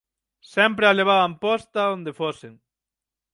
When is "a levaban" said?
0.87-1.33